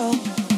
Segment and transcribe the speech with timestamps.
[0.00, 0.49] broken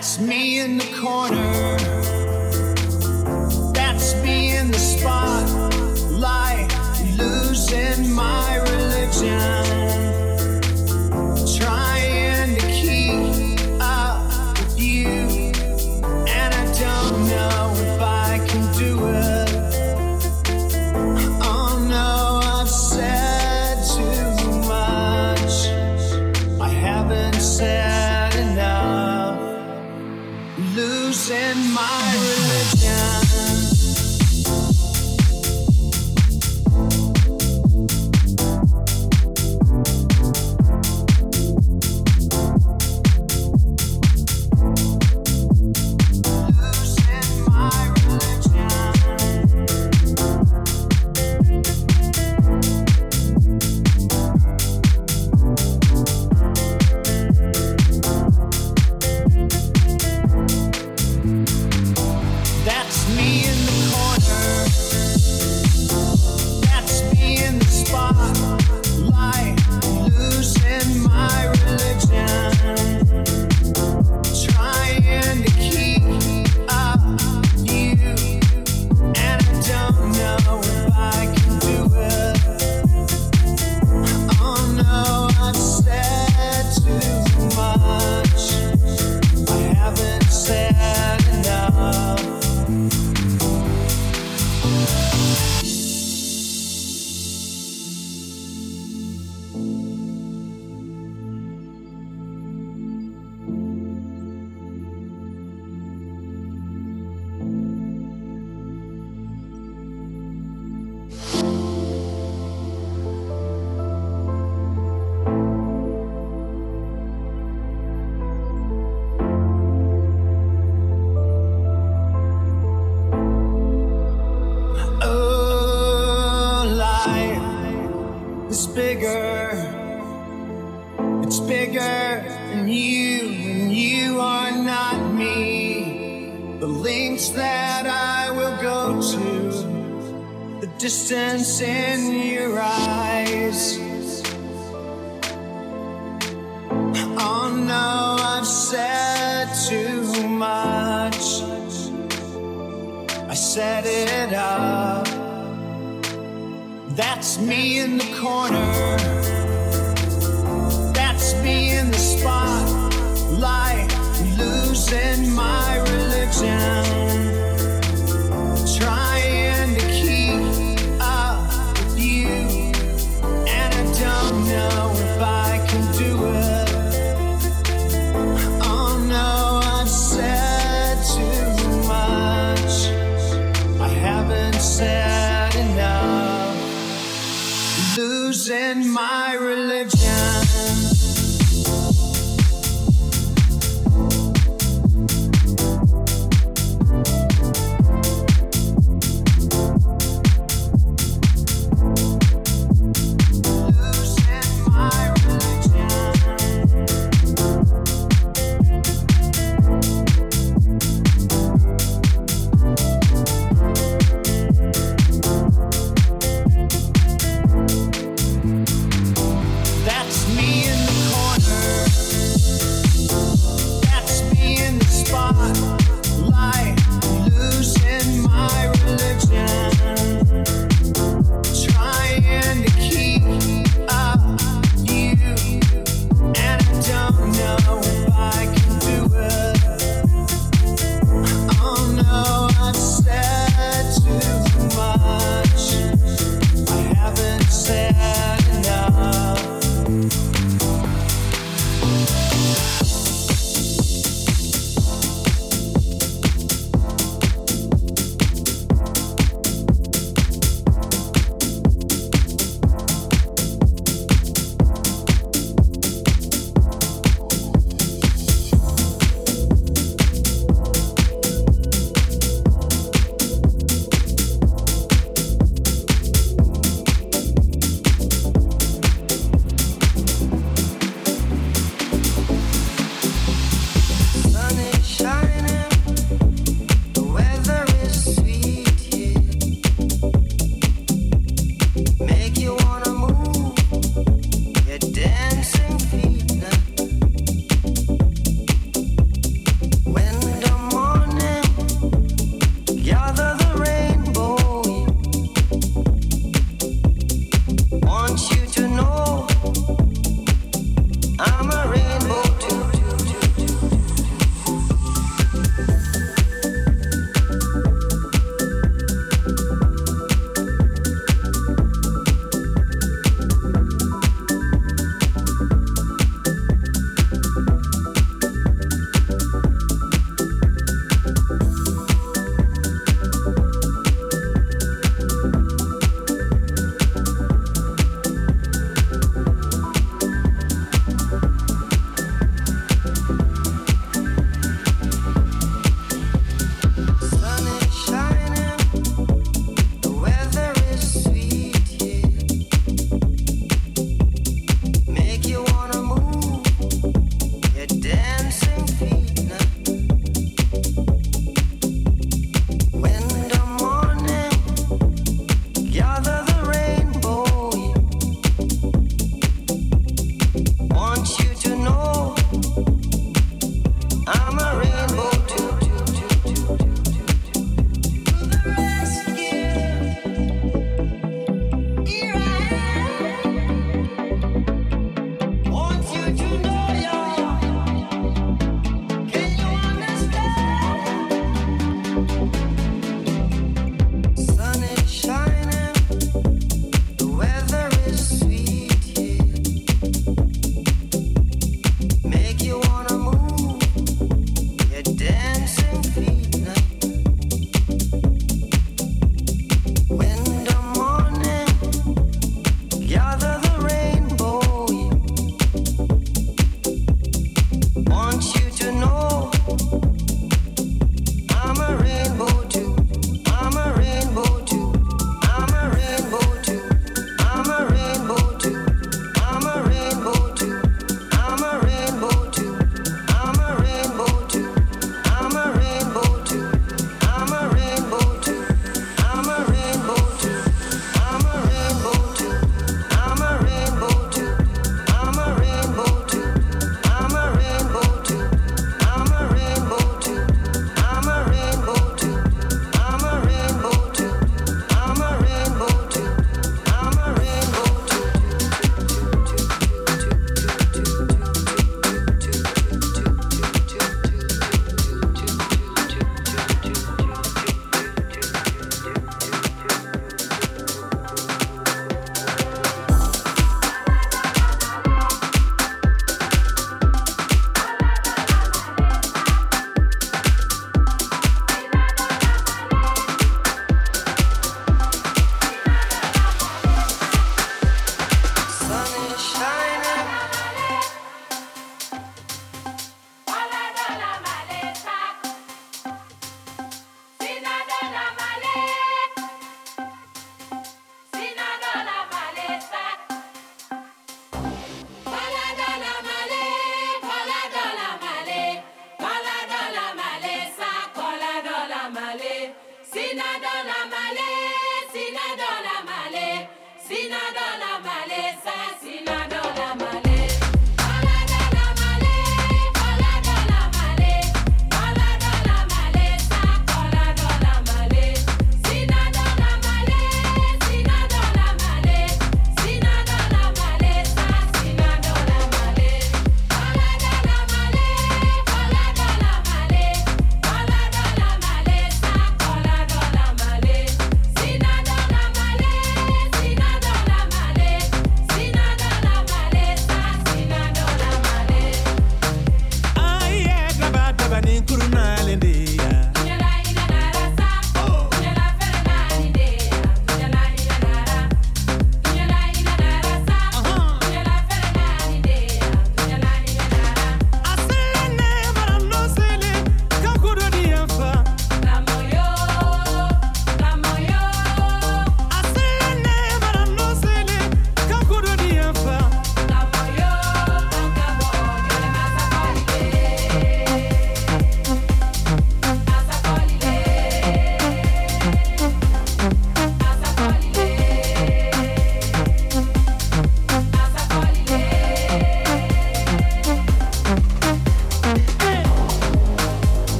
[0.00, 1.49] That's me in the corner.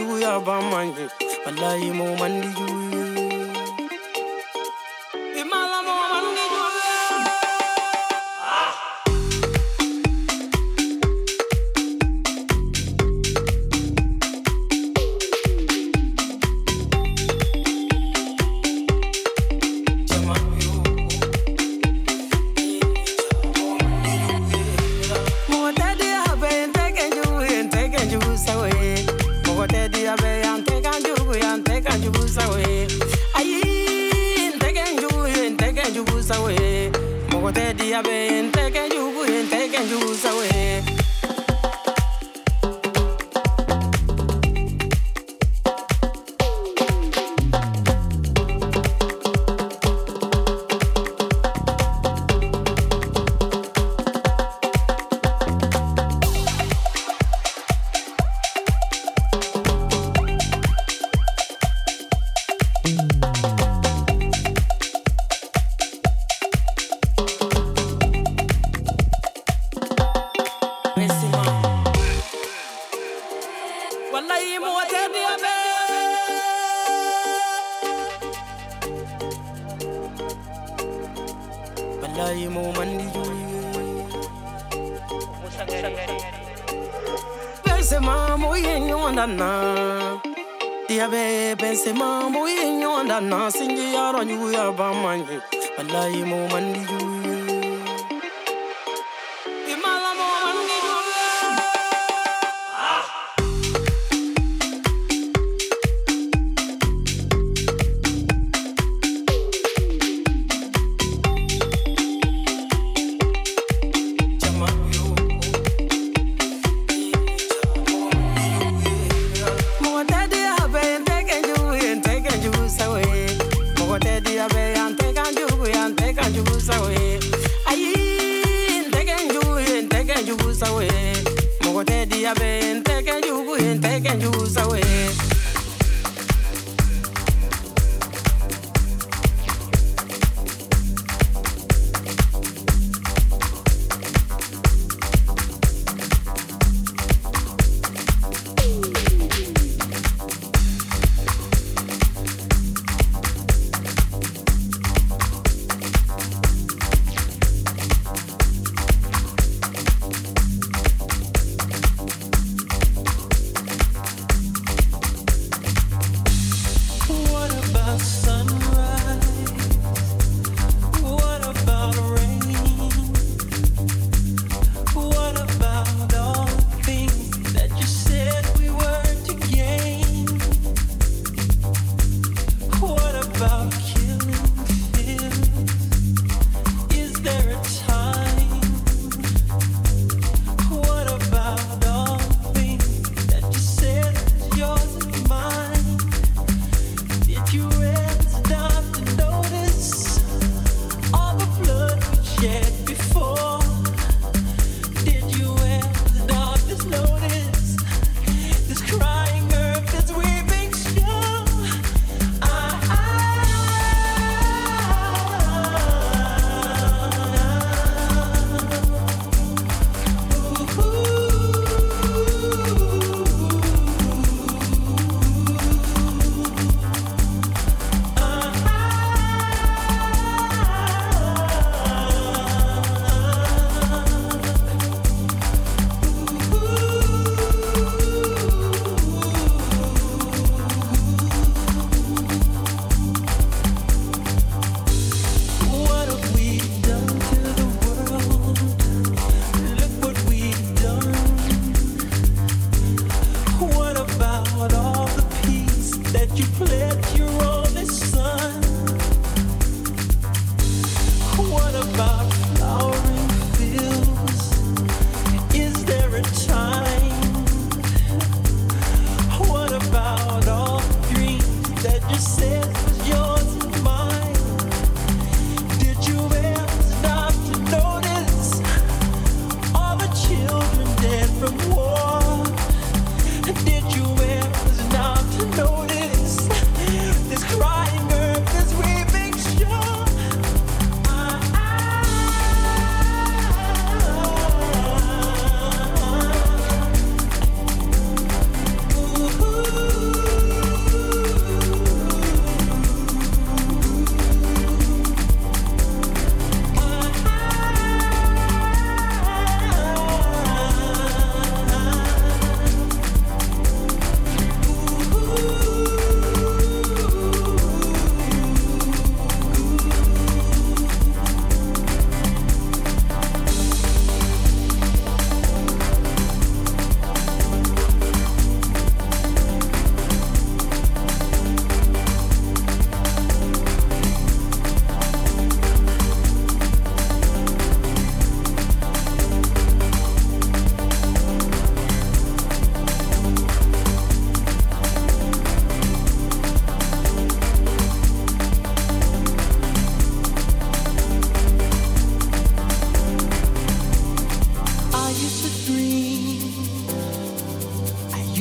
[0.00, 1.06] you, ya ba mangi.
[1.44, 2.89] Wallahi mu mandi you.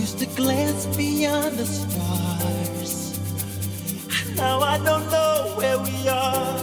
[0.09, 3.19] Used to glance beyond the stars.
[4.35, 6.57] Now I don't know where we are.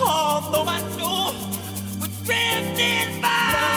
[0.00, 1.32] Although I know
[2.00, 3.73] we're drifting by.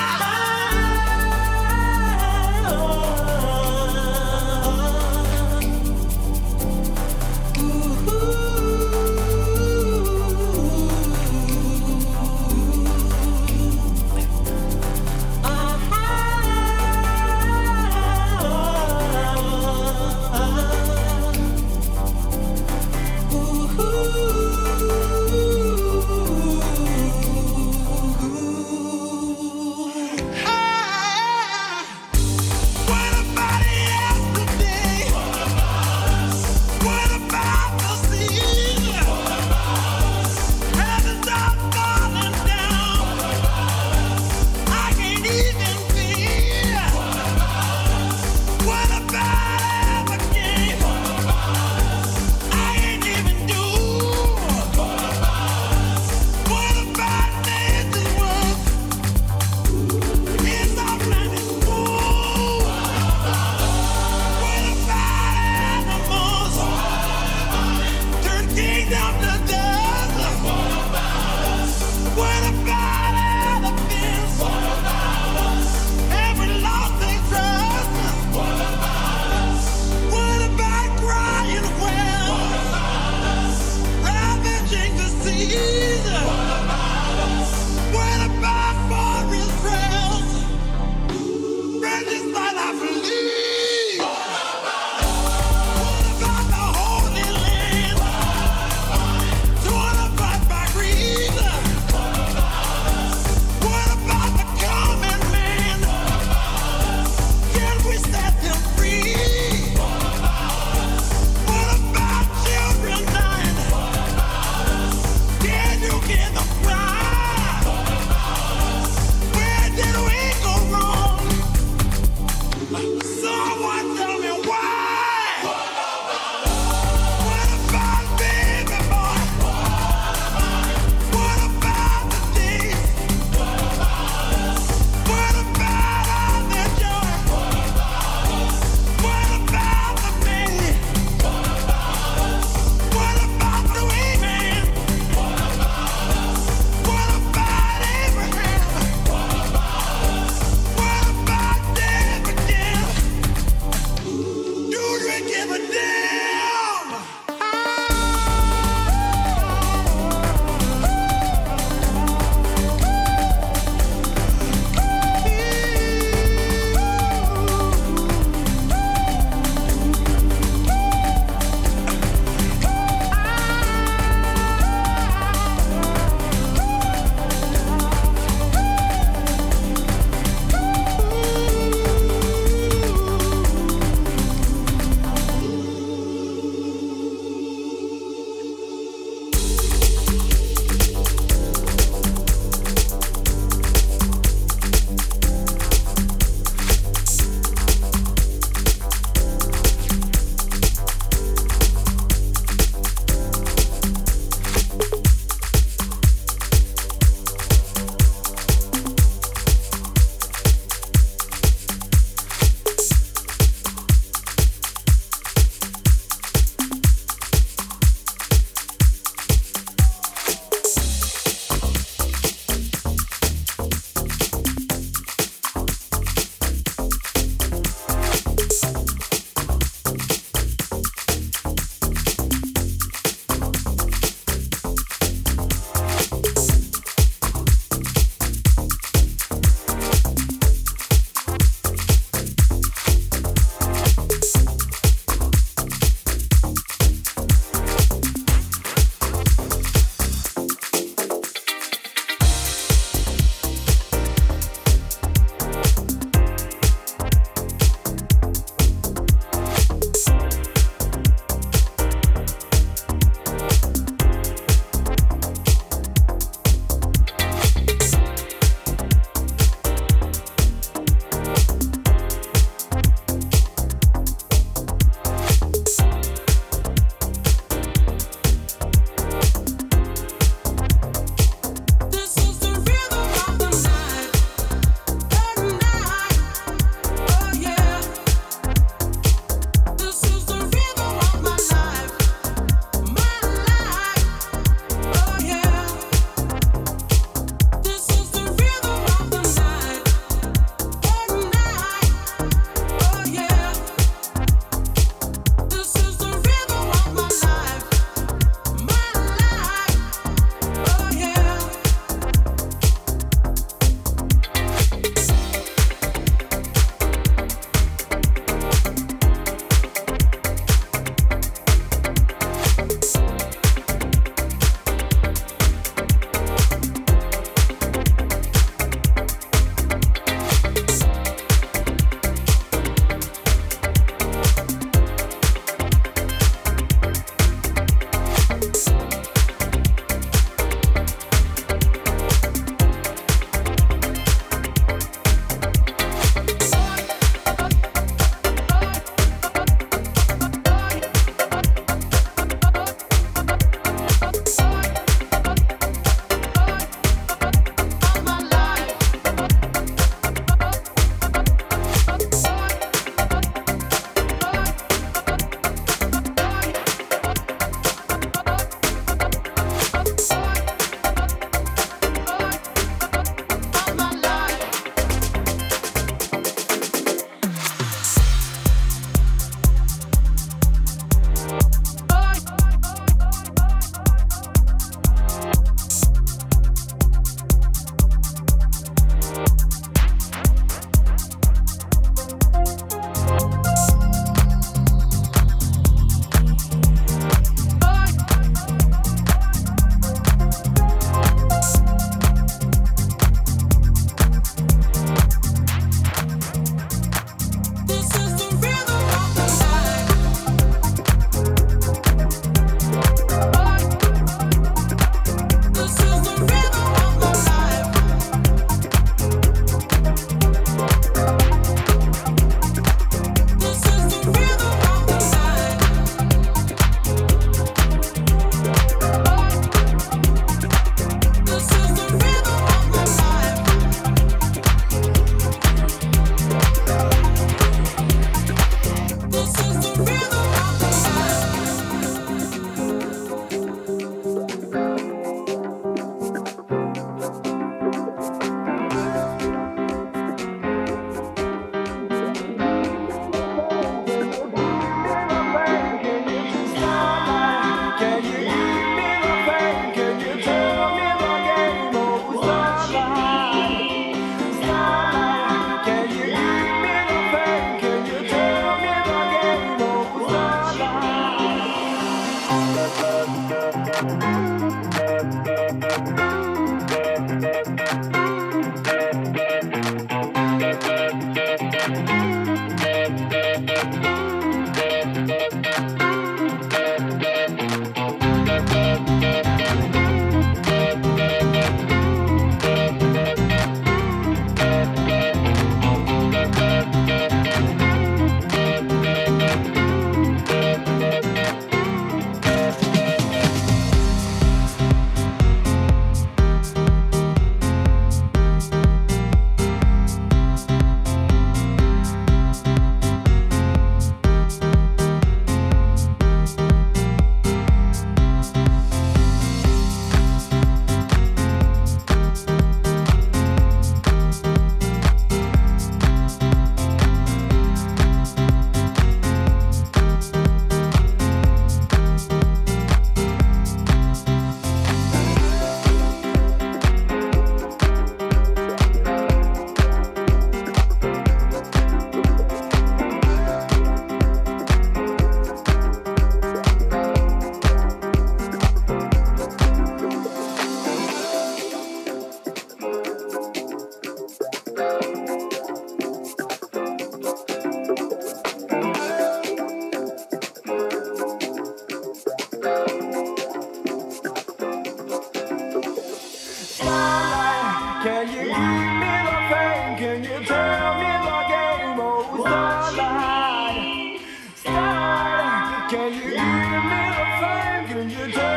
[577.70, 578.37] Thank